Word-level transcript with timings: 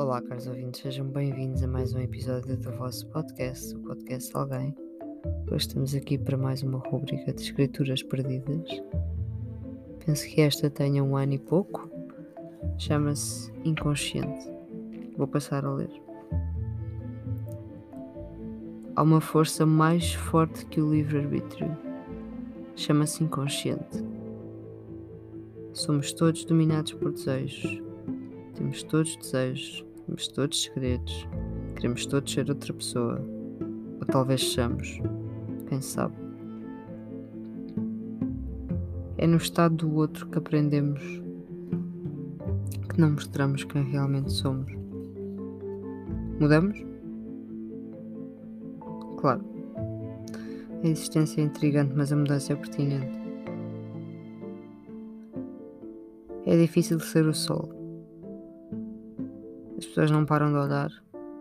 Olá, 0.00 0.22
caros 0.22 0.46
ouvintes, 0.46 0.80
sejam 0.80 1.06
bem-vindos 1.08 1.62
a 1.62 1.68
mais 1.68 1.92
um 1.92 2.00
episódio 2.00 2.56
do 2.56 2.72
vosso 2.72 3.06
podcast, 3.08 3.76
o 3.76 3.80
Podcast 3.80 4.34
Alguém. 4.34 4.74
Hoje 5.46 5.66
estamos 5.66 5.94
aqui 5.94 6.16
para 6.16 6.38
mais 6.38 6.62
uma 6.62 6.78
rubrica 6.78 7.30
de 7.34 7.42
escrituras 7.42 8.02
perdidas. 8.02 8.82
Penso 10.06 10.26
que 10.26 10.40
esta 10.40 10.70
tenha 10.70 11.04
um 11.04 11.18
ano 11.18 11.34
e 11.34 11.38
pouco. 11.38 11.90
Chama-se 12.78 13.52
Inconsciente. 13.62 14.50
Vou 15.18 15.28
passar 15.28 15.66
a 15.66 15.70
ler. 15.74 15.92
Há 18.96 19.02
uma 19.02 19.20
força 19.20 19.66
mais 19.66 20.14
forte 20.14 20.64
que 20.64 20.80
o 20.80 20.90
livre-arbítrio. 20.90 21.76
Chama-se 22.74 23.22
inconsciente. 23.22 24.02
Somos 25.74 26.10
todos 26.14 26.46
dominados 26.46 26.94
por 26.94 27.12
desejos. 27.12 27.82
Temos 28.54 28.82
todos 28.82 29.16
desejos, 29.16 29.84
temos 30.06 30.28
todos 30.28 30.62
segredos, 30.62 31.28
queremos 31.76 32.06
todos 32.06 32.32
ser 32.32 32.48
outra 32.48 32.72
pessoa. 32.72 33.20
Ou 34.00 34.06
talvez 34.06 34.40
sejamos, 34.40 35.00
quem 35.68 35.80
sabe. 35.80 36.14
É 39.18 39.26
no 39.26 39.36
estado 39.36 39.76
do 39.76 39.94
outro 39.94 40.26
que 40.28 40.38
aprendemos 40.38 41.00
que 42.88 43.00
não 43.00 43.12
mostramos 43.12 43.64
quem 43.64 43.82
realmente 43.84 44.32
somos. 44.32 44.72
Mudamos? 46.40 46.82
Claro. 49.18 49.44
A 50.82 50.88
existência 50.88 51.42
é 51.42 51.44
intrigante, 51.44 51.92
mas 51.94 52.10
a 52.12 52.16
mudança 52.16 52.54
é 52.54 52.56
pertinente. 52.56 53.20
É 56.46 56.56
difícil 56.56 56.98
ser 56.98 57.26
o 57.26 57.34
sol. 57.34 57.79
As 59.90 59.94
pessoas 59.94 60.12
não 60.12 60.24
param 60.24 60.52
de 60.52 60.56
olhar, 60.56 60.88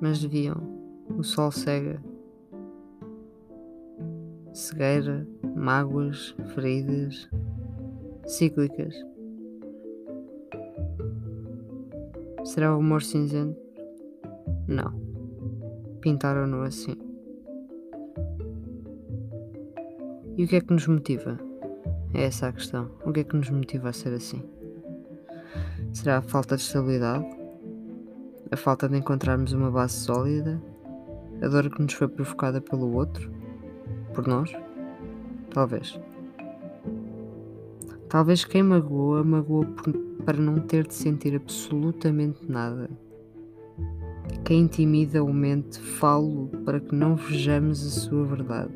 mas 0.00 0.18
deviam. 0.18 0.56
O 1.14 1.22
sol 1.22 1.52
cega. 1.52 2.02
Cegueira, 4.54 5.28
mágoas, 5.54 6.34
feridas, 6.54 7.28
cíclicas. 8.24 8.94
Será 12.42 12.74
o 12.74 12.78
humor 12.78 13.02
cinzento? 13.02 13.60
Não. 14.66 14.90
Pintaram-no 16.00 16.62
assim. 16.62 16.96
E 20.38 20.44
o 20.44 20.48
que 20.48 20.56
é 20.56 20.60
que 20.62 20.72
nos 20.72 20.86
motiva? 20.86 21.38
É 22.14 22.24
essa 22.24 22.48
a 22.48 22.52
questão. 22.54 22.90
O 23.04 23.12
que 23.12 23.20
é 23.20 23.24
que 23.24 23.36
nos 23.36 23.50
motiva 23.50 23.90
a 23.90 23.92
ser 23.92 24.14
assim? 24.14 24.42
Será 25.92 26.16
a 26.16 26.22
falta 26.22 26.56
de 26.56 26.62
estabilidade? 26.62 27.39
A 28.52 28.56
falta 28.56 28.88
de 28.88 28.96
encontrarmos 28.96 29.52
uma 29.52 29.70
base 29.70 29.94
sólida? 29.94 30.60
A 31.40 31.46
dor 31.46 31.70
que 31.70 31.80
nos 31.80 31.92
foi 31.92 32.08
provocada 32.08 32.60
pelo 32.60 32.92
outro? 32.94 33.30
Por 34.12 34.26
nós? 34.26 34.50
Talvez. 35.54 36.00
Talvez 38.08 38.44
quem 38.44 38.64
magoa, 38.64 39.22
magoa 39.22 39.64
por, 39.66 39.92
para 40.24 40.36
não 40.36 40.58
ter 40.58 40.84
de 40.84 40.94
sentir 40.94 41.36
absolutamente 41.36 42.50
nada. 42.50 42.90
Quem 44.44 44.62
intimida 44.62 45.22
ou 45.22 45.32
mente, 45.32 45.78
falo 45.78 46.48
para 46.64 46.80
que 46.80 46.92
não 46.92 47.14
vejamos 47.14 47.86
a 47.86 47.90
sua 47.90 48.24
verdade, 48.24 48.74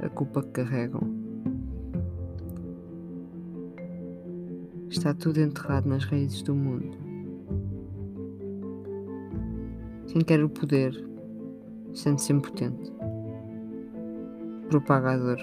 a 0.00 0.08
culpa 0.08 0.42
que 0.42 0.50
carregam. 0.50 1.02
Está 4.90 5.14
tudo 5.14 5.40
enterrado 5.40 5.88
nas 5.88 6.04
raízes 6.04 6.42
do 6.42 6.52
mundo. 6.52 7.11
Quem 10.12 10.20
quer 10.20 10.44
o 10.44 10.48
poder 10.50 10.92
sente-se 11.94 12.34
impotente, 12.34 12.92
propagador. 14.68 15.38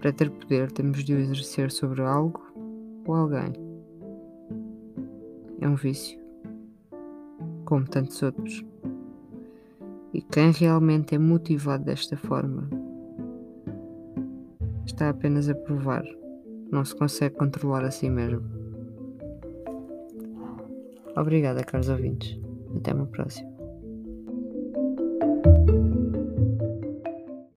Para 0.00 0.12
ter 0.12 0.28
poder, 0.32 0.72
temos 0.72 1.04
de 1.04 1.14
o 1.14 1.18
exercer 1.18 1.70
sobre 1.70 2.02
algo 2.02 2.42
ou 3.06 3.14
alguém. 3.14 3.52
É 5.60 5.68
um 5.68 5.76
vício, 5.76 6.18
como 7.64 7.86
tantos 7.86 8.20
outros. 8.20 8.64
E 10.12 10.20
quem 10.20 10.50
realmente 10.50 11.14
é 11.14 11.18
motivado 11.18 11.84
desta 11.84 12.16
forma 12.16 12.68
está 14.84 15.10
apenas 15.10 15.48
a 15.48 15.54
provar 15.54 16.02
não 16.72 16.84
se 16.84 16.96
consegue 16.96 17.36
controlar 17.36 17.84
a 17.84 17.92
si 17.92 18.10
mesmo. 18.10 18.42
Obrigada, 21.16 21.62
caros 21.62 21.88
ouvintes. 21.88 22.45
Até 22.76 22.92
uma 22.92 23.06
próxima. 23.06 23.56